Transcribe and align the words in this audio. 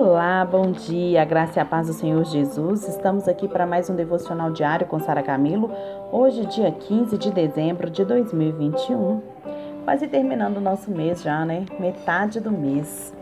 Olá, 0.00 0.44
bom 0.44 0.70
dia, 0.70 1.24
graça 1.24 1.58
e 1.58 1.60
a 1.60 1.64
paz 1.64 1.88
do 1.88 1.92
Senhor 1.92 2.24
Jesus. 2.24 2.86
Estamos 2.86 3.26
aqui 3.26 3.48
para 3.48 3.66
mais 3.66 3.90
um 3.90 3.96
devocional 3.96 4.52
diário 4.52 4.86
com 4.86 5.00
Sara 5.00 5.24
Camilo. 5.24 5.72
Hoje, 6.12 6.46
dia 6.46 6.70
15 6.70 7.18
de 7.18 7.32
dezembro 7.32 7.90
de 7.90 8.04
2021. 8.04 9.20
Quase 9.82 10.06
terminando 10.06 10.58
o 10.58 10.60
nosso 10.60 10.88
mês 10.88 11.20
já, 11.20 11.44
né? 11.44 11.66
Metade 11.80 12.38
do 12.38 12.52
mês. 12.52 13.12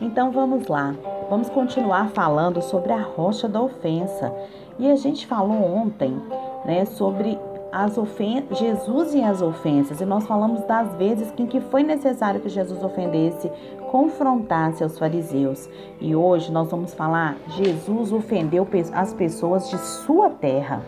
Então 0.00 0.30
vamos 0.30 0.68
lá. 0.68 0.94
Vamos 1.28 1.50
continuar 1.50 2.10
falando 2.10 2.62
sobre 2.62 2.92
a 2.92 3.02
rocha 3.02 3.48
da 3.48 3.60
ofensa. 3.60 4.32
E 4.78 4.88
a 4.88 4.94
gente 4.94 5.26
falou 5.26 5.60
ontem, 5.60 6.16
né, 6.64 6.84
sobre 6.84 7.36
as 7.72 7.96
ofensas, 7.96 8.58
Jesus 8.58 9.14
e 9.14 9.22
as 9.22 9.40
ofensas, 9.40 10.00
e 10.00 10.04
nós 10.04 10.26
falamos 10.26 10.64
das 10.64 10.92
vezes 10.94 11.32
em 11.38 11.46
que 11.46 11.60
foi 11.60 11.82
necessário 11.82 12.40
que 12.40 12.48
Jesus 12.48 12.82
ofendesse, 12.82 13.50
confrontasse 13.90 14.82
aos 14.82 14.98
fariseus. 14.98 15.68
E 16.00 16.14
hoje 16.14 16.50
nós 16.50 16.70
vamos 16.70 16.94
falar: 16.94 17.36
Jesus 17.48 18.12
ofendeu 18.12 18.66
as 18.92 19.12
pessoas 19.12 19.70
de 19.70 19.78
sua 19.78 20.30
terra. 20.30 20.82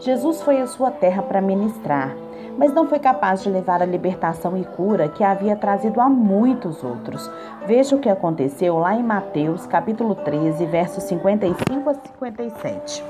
Jesus 0.00 0.40
foi 0.42 0.60
à 0.60 0.66
sua 0.66 0.90
terra 0.90 1.22
para 1.22 1.40
ministrar, 1.40 2.16
mas 2.56 2.72
não 2.72 2.86
foi 2.88 3.00
capaz 3.00 3.42
de 3.42 3.50
levar 3.50 3.82
a 3.82 3.86
libertação 3.86 4.56
e 4.56 4.64
cura 4.64 5.08
que 5.08 5.24
havia 5.24 5.56
trazido 5.56 6.00
a 6.00 6.08
muitos 6.08 6.84
outros. 6.84 7.28
Veja 7.66 7.96
o 7.96 7.98
que 7.98 8.08
aconteceu 8.08 8.78
lá 8.78 8.94
em 8.94 9.02
Mateus, 9.02 9.66
capítulo 9.66 10.14
13, 10.14 10.64
versos 10.66 11.02
55 11.04 11.90
a 11.90 11.94
57. 11.94 13.04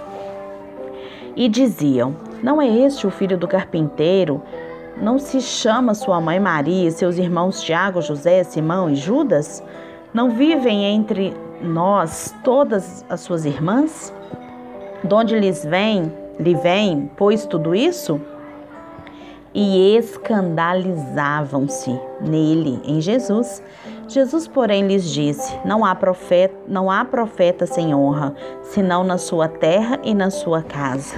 E 1.37 1.49
diziam: 1.49 2.15
Não 2.43 2.61
é 2.63 2.69
este 2.69 3.07
o 3.07 3.11
filho 3.11 3.37
do 3.37 3.49
carpinteiro? 3.49 4.41
Não 5.01 5.19
se 5.19 5.41
chama 5.41 5.95
sua 5.95 6.21
mãe 6.21 6.39
Maria 6.39 6.91
seus 6.91 7.17
irmãos 7.19 7.63
Tiago, 7.63 8.01
José, 8.01 8.45
Simão 8.45 8.91
e 8.91 8.95
Judas? 8.95 9.63
Não 10.15 10.31
vivem 10.31 10.85
entre 10.85 11.35
nós 11.61 12.33
todas 12.45 13.05
as 13.09 13.21
suas 13.21 13.45
irmãs? 13.45 14.15
De 15.03 15.13
onde 15.13 15.39
lhes 15.39 15.65
vem, 15.65 16.13
lhe 16.39 16.55
vem, 16.55 17.11
pois 17.17 17.45
tudo 17.45 17.75
isso? 17.75 18.21
E 19.53 19.97
escandalizavam-se 19.97 21.99
nele, 22.21 22.81
em 22.85 23.01
Jesus. 23.01 23.61
Jesus, 24.07 24.47
porém, 24.47 24.87
lhes 24.87 25.11
disse: 25.11 25.59
Não 25.65 25.85
há 25.85 25.93
profeta, 25.95 26.55
não 26.69 26.91
há 26.91 27.05
profeta 27.05 27.67
sem 27.67 27.95
honra, 27.95 28.35
senão 28.63 29.03
na 29.03 29.19
sua 29.19 29.49
terra 29.49 29.99
e 30.05 30.15
na 30.15 30.31
sua 30.31 30.63
casa. 30.63 31.17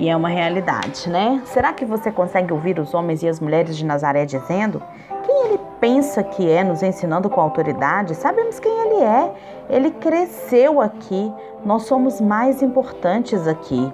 E 0.00 0.08
é 0.08 0.16
uma 0.16 0.30
realidade, 0.30 1.10
né? 1.10 1.42
Será 1.44 1.74
que 1.74 1.84
você 1.84 2.10
consegue 2.10 2.54
ouvir 2.54 2.78
os 2.78 2.94
homens 2.94 3.22
e 3.22 3.28
as 3.28 3.38
mulheres 3.38 3.76
de 3.76 3.84
Nazaré 3.84 4.24
dizendo 4.24 4.82
quem 5.26 5.44
ele 5.44 5.60
pensa 5.78 6.22
que 6.22 6.50
é, 6.50 6.64
nos 6.64 6.82
ensinando 6.82 7.28
com 7.28 7.38
autoridade? 7.38 8.14
Sabemos 8.14 8.58
quem 8.58 8.72
ele 8.72 9.02
é. 9.02 9.30
Ele 9.68 9.90
cresceu 9.90 10.80
aqui. 10.80 11.30
Nós 11.66 11.82
somos 11.82 12.18
mais 12.18 12.62
importantes 12.62 13.46
aqui. 13.46 13.92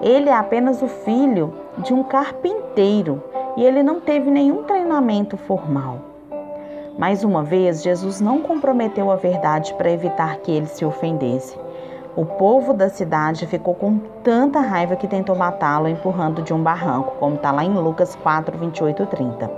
Ele 0.00 0.28
é 0.28 0.34
apenas 0.34 0.82
o 0.82 0.88
filho 0.88 1.54
de 1.78 1.94
um 1.94 2.02
carpinteiro 2.02 3.22
e 3.56 3.64
ele 3.64 3.84
não 3.84 4.00
teve 4.00 4.32
nenhum 4.32 4.64
treinamento 4.64 5.36
formal. 5.36 6.00
Mais 6.98 7.22
uma 7.22 7.44
vez, 7.44 7.80
Jesus 7.80 8.20
não 8.20 8.40
comprometeu 8.40 9.08
a 9.08 9.14
verdade 9.14 9.72
para 9.74 9.92
evitar 9.92 10.36
que 10.38 10.50
ele 10.50 10.66
se 10.66 10.84
ofendesse. 10.84 11.56
O 12.16 12.24
povo 12.24 12.72
da 12.72 12.88
cidade 12.88 13.44
ficou 13.44 13.74
com 13.74 13.98
tanta 14.22 14.60
raiva 14.60 14.94
que 14.94 15.08
tentou 15.08 15.34
matá-lo 15.34 15.88
empurrando 15.88 16.42
de 16.42 16.54
um 16.54 16.62
barranco, 16.62 17.16
como 17.18 17.34
está 17.34 17.50
lá 17.50 17.64
em 17.64 17.74
Lucas 17.74 18.14
4, 18.14 18.56
28 18.56 19.02
e 19.02 19.06
30. 19.06 19.50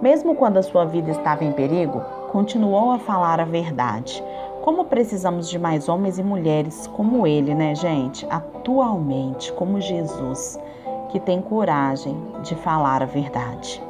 Mesmo 0.00 0.36
quando 0.36 0.58
a 0.58 0.62
sua 0.62 0.84
vida 0.84 1.10
estava 1.10 1.44
em 1.44 1.50
perigo, 1.50 2.00
continuou 2.30 2.92
a 2.92 2.98
falar 3.00 3.40
a 3.40 3.44
verdade. 3.44 4.22
Como 4.62 4.84
precisamos 4.84 5.50
de 5.50 5.58
mais 5.58 5.88
homens 5.88 6.16
e 6.16 6.22
mulheres 6.22 6.86
como 6.86 7.26
ele, 7.26 7.56
né, 7.56 7.74
gente? 7.74 8.24
Atualmente, 8.30 9.52
como 9.54 9.80
Jesus, 9.80 10.60
que 11.08 11.18
tem 11.18 11.42
coragem 11.42 12.16
de 12.44 12.54
falar 12.54 13.02
a 13.02 13.06
verdade. 13.06 13.82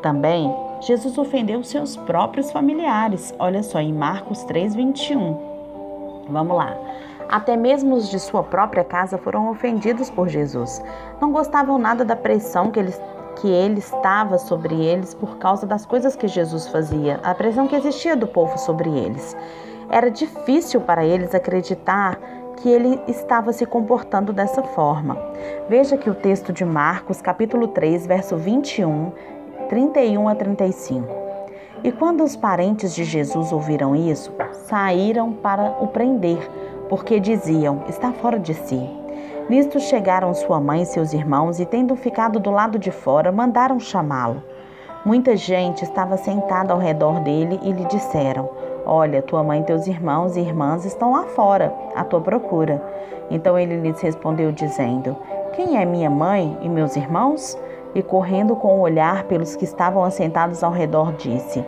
Também 0.00 0.50
Jesus 0.80 1.18
ofendeu 1.18 1.62
seus 1.62 1.96
próprios 1.96 2.50
familiares. 2.50 3.34
Olha 3.38 3.62
só, 3.62 3.78
em 3.78 3.92
Marcos 3.92 4.42
3, 4.44 4.74
21. 4.74 5.53
Vamos 6.28 6.56
lá. 6.56 6.76
Até 7.28 7.56
mesmo 7.56 7.94
os 7.94 8.08
de 8.08 8.18
sua 8.18 8.42
própria 8.42 8.84
casa 8.84 9.18
foram 9.18 9.50
ofendidos 9.50 10.10
por 10.10 10.28
Jesus. 10.28 10.82
Não 11.20 11.32
gostavam 11.32 11.78
nada 11.78 12.04
da 12.04 12.14
pressão 12.14 12.70
que 12.70 12.78
ele, 12.78 12.94
que 13.36 13.48
ele 13.48 13.78
estava 13.78 14.38
sobre 14.38 14.74
eles 14.74 15.14
por 15.14 15.38
causa 15.38 15.66
das 15.66 15.86
coisas 15.86 16.14
que 16.14 16.28
Jesus 16.28 16.68
fazia, 16.68 17.20
a 17.22 17.34
pressão 17.34 17.66
que 17.66 17.76
existia 17.76 18.16
do 18.16 18.26
povo 18.26 18.58
sobre 18.58 18.90
eles. 18.90 19.36
Era 19.90 20.10
difícil 20.10 20.80
para 20.80 21.04
eles 21.04 21.34
acreditar 21.34 22.18
que 22.56 22.68
ele 22.68 23.00
estava 23.08 23.52
se 23.52 23.66
comportando 23.66 24.32
dessa 24.32 24.62
forma. 24.62 25.18
Veja 25.68 25.96
que 25.96 26.08
o 26.08 26.14
texto 26.14 26.52
de 26.52 26.64
Marcos, 26.64 27.20
capítulo 27.20 27.68
3, 27.68 28.06
verso 28.06 28.36
21, 28.36 29.12
31 29.68 30.28
a 30.28 30.34
35. 30.34 31.24
E 31.84 31.92
quando 31.92 32.24
os 32.24 32.34
parentes 32.34 32.94
de 32.94 33.04
Jesus 33.04 33.52
ouviram 33.52 33.94
isso, 33.94 34.32
saíram 34.52 35.34
para 35.34 35.76
o 35.82 35.88
prender, 35.88 36.38
porque 36.88 37.20
diziam: 37.20 37.82
está 37.86 38.10
fora 38.10 38.38
de 38.38 38.54
si. 38.54 38.80
Nisto 39.50 39.78
chegaram 39.78 40.32
sua 40.32 40.58
mãe 40.58 40.80
e 40.80 40.86
seus 40.86 41.12
irmãos, 41.12 41.60
e 41.60 41.66
tendo 41.66 41.94
ficado 41.94 42.40
do 42.40 42.50
lado 42.50 42.78
de 42.78 42.90
fora, 42.90 43.30
mandaram 43.30 43.78
chamá-lo. 43.78 44.42
Muita 45.04 45.36
gente 45.36 45.82
estava 45.82 46.16
sentada 46.16 46.72
ao 46.72 46.78
redor 46.78 47.20
dele 47.20 47.60
e 47.62 47.70
lhe 47.70 47.84
disseram: 47.84 48.48
Olha, 48.86 49.20
tua 49.20 49.42
mãe, 49.42 49.62
teus 49.62 49.86
irmãos 49.86 50.38
e 50.38 50.40
irmãs 50.40 50.86
estão 50.86 51.12
lá 51.12 51.24
fora, 51.24 51.70
à 51.94 52.02
tua 52.02 52.22
procura. 52.22 52.82
Então 53.30 53.58
ele 53.58 53.76
lhes 53.76 54.00
respondeu, 54.00 54.50
dizendo: 54.52 55.14
Quem 55.52 55.76
é 55.76 55.84
minha 55.84 56.08
mãe 56.08 56.56
e 56.62 56.68
meus 56.70 56.96
irmãos? 56.96 57.58
E, 57.94 58.02
correndo 58.02 58.56
com 58.56 58.78
o 58.78 58.80
olhar 58.80 59.24
pelos 59.24 59.56
que 59.56 59.64
estavam 59.64 60.04
assentados 60.04 60.62
ao 60.62 60.72
redor, 60.72 61.12
disse: 61.12 61.64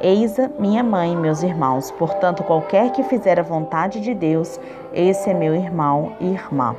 Eis 0.00 0.38
a 0.38 0.48
minha 0.58 0.82
mãe 0.82 1.16
meus 1.16 1.42
irmãos, 1.42 1.90
portanto, 1.92 2.42
qualquer 2.42 2.90
que 2.92 3.02
fizer 3.02 3.38
a 3.38 3.42
vontade 3.42 4.00
de 4.00 4.14
Deus, 4.14 4.58
esse 4.92 5.30
é 5.30 5.34
meu 5.34 5.54
irmão 5.54 6.12
e 6.20 6.28
irmã. 6.28 6.74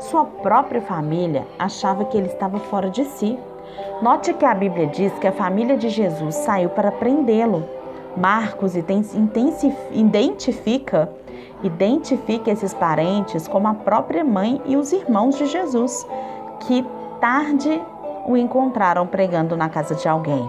Sua 0.00 0.24
própria 0.24 0.80
família 0.80 1.46
achava 1.58 2.04
que 2.04 2.16
ele 2.16 2.28
estava 2.28 2.58
fora 2.58 2.90
de 2.90 3.04
si. 3.04 3.38
Note 4.02 4.34
que 4.34 4.44
a 4.44 4.54
Bíblia 4.54 4.86
diz 4.86 5.12
que 5.18 5.26
a 5.26 5.32
família 5.32 5.76
de 5.76 5.88
Jesus 5.88 6.34
saiu 6.34 6.68
para 6.70 6.92
prendê-lo. 6.92 7.64
Marcos 8.16 8.74
identifica 8.76 11.08
identifica 11.62 12.50
esses 12.50 12.74
parentes 12.74 13.48
como 13.48 13.68
a 13.68 13.74
própria 13.74 14.24
mãe 14.24 14.60
e 14.66 14.76
os 14.76 14.92
irmãos 14.92 15.36
de 15.36 15.46
Jesus, 15.46 16.06
que 16.60 16.84
tarde 17.20 17.82
o 18.26 18.36
encontraram 18.36 19.06
pregando 19.06 19.56
na 19.56 19.68
casa 19.68 19.94
de 19.94 20.08
alguém. 20.08 20.48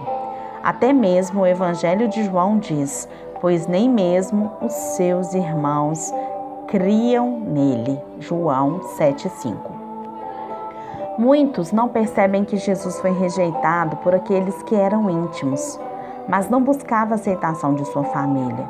Até 0.63 0.91
mesmo 0.91 1.41
o 1.41 1.47
Evangelho 1.47 2.07
de 2.07 2.23
João 2.23 2.57
diz: 2.57 3.07
Pois 3.39 3.67
nem 3.67 3.89
mesmo 3.89 4.51
os 4.61 4.73
seus 4.73 5.33
irmãos 5.33 6.13
criam 6.67 7.39
nele. 7.39 7.99
João 8.19 8.79
7,5. 8.97 9.55
Muitos 11.17 11.71
não 11.71 11.87
percebem 11.87 12.43
que 12.43 12.57
Jesus 12.57 12.99
foi 12.99 13.11
rejeitado 13.11 13.97
por 13.97 14.13
aqueles 14.13 14.61
que 14.63 14.75
eram 14.75 15.09
íntimos, 15.09 15.79
mas 16.27 16.49
não 16.49 16.61
buscava 16.61 17.15
aceitação 17.15 17.73
de 17.73 17.85
sua 17.85 18.03
família. 18.03 18.67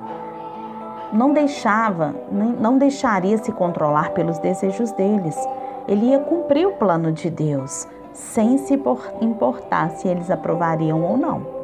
Não 1.12 1.34
deixava, 1.34 2.13
não 2.31 2.78
deixaria 2.78 3.38
se 3.38 3.52
controlar 3.52 4.12
pelos 4.12 4.40
desejos 4.40 4.91
deles 4.91 5.38
ele 5.88 6.08
ia 6.08 6.20
cumprir 6.20 6.68
o 6.68 6.74
plano 6.74 7.12
de 7.12 7.30
Deus, 7.30 7.88
sem 8.14 8.58
se 8.58 8.80
importar 9.22 9.92
se 9.92 10.08
eles 10.08 10.30
aprovariam 10.30 11.03
ou 11.03 11.18
não. 11.18 11.58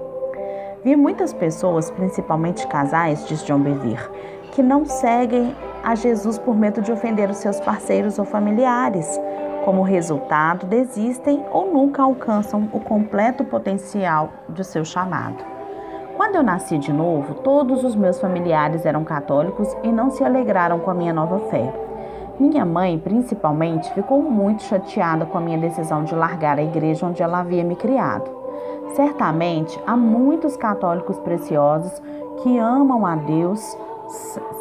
Vi 0.84 0.96
muitas 0.96 1.34
pessoas, 1.34 1.90
principalmente 1.90 2.68
casais, 2.68 3.28
diz 3.28 3.44
John 3.44 3.60
Bevere, 3.60 4.10
que 4.52 4.62
não 4.62 4.86
seguem 4.86 5.56
a 5.84 5.96
Jesus 5.96 6.38
por 6.38 6.56
medo 6.56 6.81
de 6.81 6.92
ofender 6.92 7.30
os 7.30 7.38
seus 7.38 7.60
parceiros 7.60 8.20
ou 8.20 8.25
familiares. 8.25 9.20
Como 9.66 9.81
resultado, 9.81 10.66
desistem 10.66 11.44
ou 11.52 11.72
nunca 11.72 12.04
alcançam 12.04 12.69
o 12.74 12.80
completo 12.80 13.44
potencial 13.46 14.30
de 14.50 14.64
seu 14.64 14.84
chamado. 14.84 15.44
Quando 16.18 16.36
eu 16.36 16.44
nasci 16.44 16.78
de 16.78 16.94
novo, 16.94 17.34
todos 17.36 17.84
os 17.84 17.96
meus 17.96 18.19
familiares 18.19 18.86
eram 18.86 19.04
católicos 19.04 19.76
e 19.84 19.92
não 19.92 20.12
se 20.12 20.24
alegraram 20.24 20.80
com 20.80 20.92
a 20.92 20.94
minha 20.94 21.14
nova 21.14 21.40
fé. 21.50 21.74
Minha 22.39 22.65
mãe, 22.65 22.97
principalmente, 22.97 23.94
ficou 23.94 24.19
muito 24.19 24.63
chateada 24.63 25.24
com 25.24 25.38
a 25.38 25.41
minha 25.41 25.57
decisão 25.57 26.03
de 26.03 26.15
largar 26.15 26.57
a 26.57 26.63
igreja 26.63 27.06
onde 27.06 27.21
ela 27.21 27.39
havia 27.39 27.63
me 27.63 27.75
criado. 27.75 28.27
Certamente 28.95 29.80
há 29.85 29.95
muitos 29.95 30.57
católicos 30.57 31.19
preciosos 31.19 32.01
que 32.41 32.57
amam 32.57 33.06
a 33.06 33.15
Deus, 33.15 33.77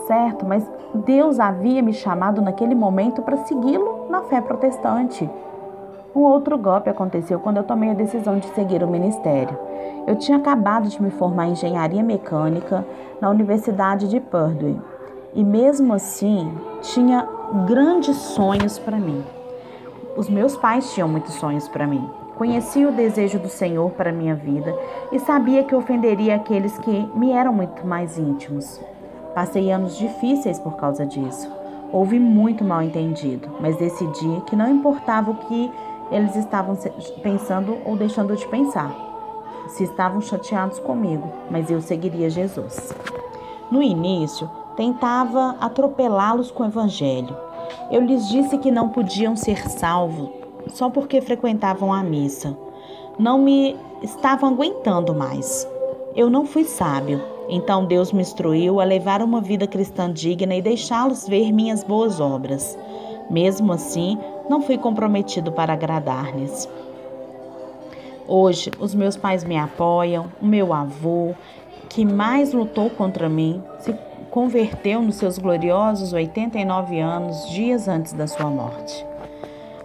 certo, 0.07 0.45
mas 0.45 0.71
Deus 0.95 1.41
havia 1.41 1.83
me 1.83 1.95
chamado 1.95 2.43
naquele 2.43 2.75
momento 2.75 3.23
para 3.23 3.39
segui-lo 3.39 4.07
na 4.11 4.21
fé 4.23 4.43
protestante. 4.43 5.29
Um 6.15 6.21
outro 6.21 6.59
golpe 6.59 6.91
aconteceu 6.91 7.41
quando 7.41 7.57
eu 7.57 7.65
tomei 7.65 7.91
a 7.91 7.95
decisão 7.95 8.39
de 8.39 8.47
seguir 8.49 8.83
o 8.83 8.89
ministério. 8.89 9.59
Eu 10.07 10.17
tinha 10.17 10.37
acabado 10.37 10.89
de 10.89 11.03
me 11.03 11.11
formar 11.11 11.47
em 11.47 11.53
engenharia 11.53 12.03
mecânica 12.03 12.85
na 13.19 13.31
Universidade 13.31 14.09
de 14.09 14.21
Purdue 14.21 14.79
e, 15.35 15.43
mesmo 15.43 15.93
assim, 15.93 16.53
tinha 16.81 17.27
grandes 17.67 18.17
sonhos 18.17 18.79
para 18.79 18.99
mim. 18.99 19.25
Os 20.17 20.29
meus 20.29 20.57
pais 20.57 20.93
tinham 20.93 21.09
muitos 21.09 21.35
sonhos 21.35 21.69
para 21.69 21.87
mim. 21.87 22.09
Conhecia 22.37 22.89
o 22.89 22.93
desejo 22.93 23.39
do 23.39 23.49
Senhor 23.49 23.91
para 23.93 24.13
minha 24.13 24.35
vida 24.35 24.75
e 25.11 25.19
sabia 25.19 25.65
que 25.65 25.75
ofenderia 25.75 26.35
aqueles 26.35 26.77
que 26.79 27.09
me 27.15 27.33
eram 27.33 27.53
muito 27.53 27.87
mais 27.87 28.19
íntimos. 28.19 28.81
Passei 29.35 29.71
anos 29.71 29.97
difíceis 29.97 30.59
por 30.59 30.77
causa 30.77 31.07
disso. 31.07 31.51
Houve 31.93 32.19
muito 32.19 32.65
mal 32.65 32.83
entendido, 32.83 33.49
mas 33.61 33.77
decidi 33.77 34.43
que 34.47 34.57
não 34.57 34.69
importava 34.69 35.31
o 35.31 35.37
que 35.37 35.71
eles 36.11 36.35
estavam 36.37 36.77
pensando 37.23 37.79
ou 37.85 37.97
deixando 37.97 38.37
de 38.37 38.47
pensar. 38.47 38.95
Se 39.69 39.85
estavam 39.85 40.21
chateados 40.21 40.79
comigo, 40.79 41.29
mas 41.51 41.71
eu 41.71 41.81
seguiria 41.81 42.29
Jesus. 42.29 42.95
No 43.71 43.83
início, 43.83 44.51
tentava 44.77 45.57
atropelá-los 45.61 46.51
com 46.51 46.63
o 46.63 46.67
evangelho. 46.67 47.37
Eu 47.91 48.01
lhes 48.03 48.29
disse 48.29 48.59
que 48.59 48.71
não 48.71 48.89
podiam 48.89 49.37
ser 49.37 49.69
salvos 49.69 50.31
só 50.69 50.89
porque 50.89 51.21
frequentavam 51.21 51.93
a 51.93 52.03
missa. 52.03 52.57
Não 53.19 53.39
me 53.39 53.77
estavam 54.03 54.51
aguentando 54.51 55.15
mais. 55.15 55.69
Eu 56.15 56.29
não 56.29 56.45
fui 56.45 56.65
sábio, 56.65 57.23
então 57.49 57.85
Deus 57.85 58.13
me 58.13 58.23
instruiu 58.23 58.81
a 58.81 58.85
levar 58.85 59.23
uma 59.23 59.41
vida 59.41 59.67
cristã 59.67 60.13
digna 60.13 60.55
e 60.55 60.63
deixá-los 60.63 61.27
ver 61.27 61.53
minhas 61.53 61.83
boas 61.83 62.21
obras. 62.21 62.79
Mesmo 63.31 63.73
assim, 63.73 64.19
não 64.49 64.61
fui 64.61 64.77
comprometido 64.77 65.53
para 65.53 65.73
agradar-lhes. 65.73 66.69
Hoje, 68.27 68.71
os 68.79 68.95
meus 68.95 69.17
pais 69.17 69.45
me 69.45 69.57
apoiam, 69.57 70.27
o 70.41 70.47
meu 70.47 70.73
avô, 70.73 71.35
que 71.89 72.05
mais 72.05 72.53
lutou 72.53 72.89
contra 72.89 73.29
mim, 73.29 73.63
se 73.81 73.93
converteu 74.33 75.03
nos 75.03 75.17
seus 75.17 75.37
gloriosos 75.37 76.15
89 76.15 76.99
anos, 76.99 77.51
dias 77.51 77.87
antes 77.87 78.15
da 78.15 78.27
sua 78.27 78.49
morte. 78.49 79.07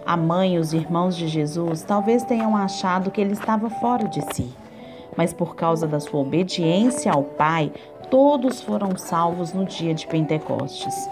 A 0.06 0.16
mãe 0.16 0.54
e 0.54 0.58
os 0.58 0.72
irmãos 0.72 1.14
de 1.14 1.28
Jesus 1.28 1.82
talvez 1.82 2.24
tenham 2.24 2.56
achado 2.56 3.10
que 3.10 3.20
ele 3.20 3.34
estava 3.34 3.68
fora 3.68 4.08
de 4.08 4.22
si, 4.34 4.50
mas 5.14 5.34
por 5.34 5.54
causa 5.54 5.86
da 5.86 6.00
sua 6.00 6.20
obediência 6.20 7.12
ao 7.12 7.24
Pai, 7.24 7.70
todos 8.10 8.62
foram 8.62 8.96
salvos 8.96 9.52
no 9.52 9.66
dia 9.66 9.92
de 9.92 10.06
Pentecostes. 10.06 11.10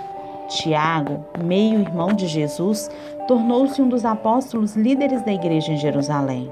Tiago, 0.48 1.22
meio-irmão 1.44 2.14
de 2.14 2.26
Jesus, 2.26 2.90
tornou-se 3.28 3.82
um 3.82 3.88
dos 3.88 4.06
apóstolos 4.06 4.74
líderes 4.74 5.22
da 5.22 5.32
igreja 5.34 5.72
em 5.72 5.76
Jerusalém. 5.76 6.50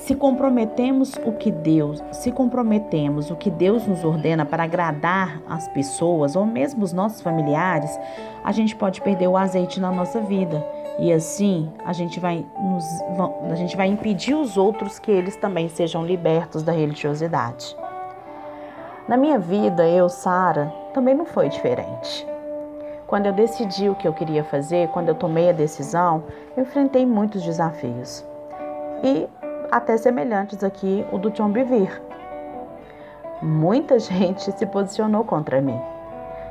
Se 0.00 0.14
comprometemos 0.14 1.14
o 1.24 1.32
que 1.32 1.50
Deus, 1.50 2.02
se 2.10 2.32
comprometemos 2.32 3.30
o 3.30 3.36
que 3.36 3.50
Deus 3.50 3.86
nos 3.86 4.02
ordena 4.02 4.46
para 4.46 4.64
agradar 4.64 5.40
as 5.46 5.68
pessoas 5.68 6.34
ou 6.34 6.46
mesmo 6.46 6.82
os 6.82 6.92
nossos 6.92 7.20
familiares, 7.20 7.96
a 8.42 8.50
gente 8.50 8.74
pode 8.74 9.02
perder 9.02 9.28
o 9.28 9.36
azeite 9.36 9.78
na 9.78 9.92
nossa 9.92 10.20
vida. 10.20 10.66
E 10.98 11.12
assim, 11.12 11.70
a 11.84 11.92
gente 11.92 12.18
vai 12.18 12.44
nos 12.58 12.84
a 13.50 13.54
gente 13.54 13.76
vai 13.76 13.88
impedir 13.88 14.34
os 14.34 14.56
outros 14.56 14.98
que 14.98 15.10
eles 15.10 15.36
também 15.36 15.68
sejam 15.68 16.04
libertos 16.04 16.62
da 16.62 16.72
religiosidade. 16.72 17.76
Na 19.06 19.18
minha 19.18 19.38
vida, 19.38 19.86
eu, 19.86 20.08
Sara, 20.08 20.72
também 20.94 21.14
não 21.14 21.26
foi 21.26 21.48
diferente. 21.50 22.26
Quando 23.06 23.26
eu 23.26 23.32
decidi 23.32 23.88
o 23.88 23.94
que 23.94 24.08
eu 24.08 24.14
queria 24.14 24.42
fazer, 24.44 24.88
quando 24.88 25.08
eu 25.08 25.14
tomei 25.14 25.50
a 25.50 25.52
decisão, 25.52 26.24
eu 26.56 26.62
enfrentei 26.62 27.04
muitos 27.04 27.42
desafios. 27.42 28.24
E 29.04 29.28
até 29.70 29.96
semelhantes 29.96 30.64
aqui 30.64 31.06
o 31.12 31.18
do 31.18 31.30
John 31.30 31.50
Bevere. 31.50 32.00
Muita 33.40 33.98
gente 34.00 34.50
se 34.52 34.66
posicionou 34.66 35.24
contra 35.24 35.60
mim. 35.60 35.80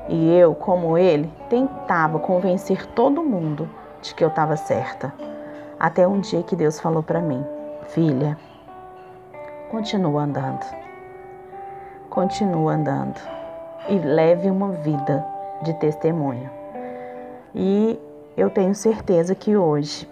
E 0.07 0.33
eu, 0.33 0.55
como 0.55 0.97
ele, 0.97 1.31
tentava 1.49 2.17
convencer 2.19 2.85
todo 2.87 3.23
mundo 3.23 3.69
de 4.01 4.15
que 4.15 4.23
eu 4.23 4.29
estava 4.29 4.55
certa. 4.55 5.13
Até 5.79 6.07
um 6.07 6.19
dia 6.19 6.41
que 6.41 6.55
Deus 6.55 6.79
falou 6.79 7.03
para 7.03 7.21
mim: 7.21 7.45
Filha, 7.89 8.37
continua 9.69 10.23
andando. 10.23 10.65
Continua 12.09 12.73
andando. 12.73 13.19
E 13.87 13.97
leve 13.97 14.49
uma 14.49 14.71
vida 14.71 15.25
de 15.61 15.73
testemunho. 15.75 16.49
E 17.53 17.99
eu 18.35 18.49
tenho 18.49 18.73
certeza 18.73 19.35
que 19.35 19.55
hoje 19.55 20.09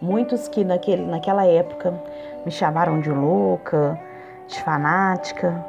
Muitos 0.00 0.48
que 0.48 0.64
naquele, 0.64 1.04
naquela 1.04 1.44
época 1.44 1.92
me 2.46 2.50
chamaram 2.50 3.00
de 3.00 3.10
louca, 3.10 4.00
de 4.48 4.62
fanática, 4.62 5.62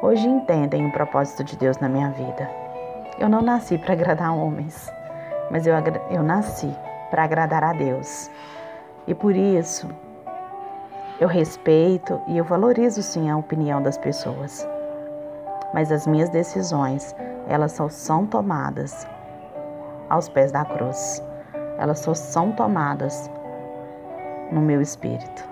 hoje 0.00 0.28
entendem 0.28 0.86
o 0.86 0.92
propósito 0.92 1.42
de 1.42 1.56
Deus 1.56 1.76
na 1.78 1.88
minha 1.88 2.10
vida. 2.10 2.48
Eu 3.18 3.28
não 3.28 3.42
nasci 3.42 3.76
para 3.76 3.94
agradar 3.94 4.32
homens, 4.32 4.88
mas 5.50 5.66
eu, 5.66 5.74
eu 6.10 6.22
nasci 6.22 6.72
para 7.10 7.24
agradar 7.24 7.64
a 7.64 7.72
Deus. 7.72 8.30
E 9.04 9.12
por 9.12 9.34
isso, 9.34 9.88
eu 11.18 11.26
respeito 11.26 12.20
e 12.28 12.38
eu 12.38 12.44
valorizo 12.44 13.02
sim 13.02 13.28
a 13.28 13.36
opinião 13.36 13.82
das 13.82 13.98
pessoas. 13.98 14.64
Mas 15.74 15.90
as 15.90 16.06
minhas 16.06 16.28
decisões, 16.28 17.16
elas 17.48 17.72
só 17.72 17.88
são 17.88 18.26
tomadas 18.26 19.08
aos 20.08 20.28
pés 20.28 20.52
da 20.52 20.64
cruz. 20.64 21.20
Elas 21.78 21.98
só 21.98 22.14
são 22.14 22.52
tomadas 22.52 23.28
no 24.50 24.60
meu 24.60 24.80
espírito. 24.80 25.44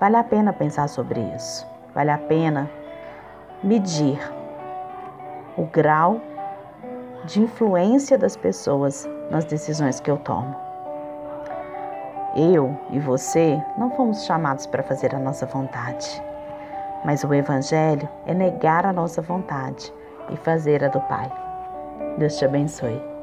Vale 0.00 0.16
a 0.16 0.24
pena 0.24 0.52
pensar 0.52 0.88
sobre 0.88 1.20
isso. 1.34 1.66
Vale 1.94 2.10
a 2.10 2.18
pena 2.18 2.70
medir 3.62 4.18
o 5.56 5.64
grau 5.64 6.20
de 7.24 7.40
influência 7.40 8.16
das 8.16 8.36
pessoas 8.36 9.08
nas 9.30 9.44
decisões 9.44 10.00
que 10.00 10.10
eu 10.10 10.16
tomo. 10.18 10.54
Eu 12.36 12.78
e 12.90 12.98
você 13.00 13.60
não 13.76 13.90
fomos 13.90 14.24
chamados 14.24 14.66
para 14.66 14.82
fazer 14.82 15.14
a 15.14 15.18
nossa 15.18 15.44
vontade, 15.46 16.22
mas 17.04 17.24
o 17.24 17.34
Evangelho 17.34 18.08
é 18.26 18.34
negar 18.34 18.86
a 18.86 18.92
nossa 18.92 19.20
vontade 19.20 19.92
e 20.30 20.36
fazer 20.36 20.84
a 20.84 20.88
do 20.88 21.00
Pai. 21.00 21.30
Deus 22.18 22.36
te 22.36 22.44
abençoe. 22.44 23.17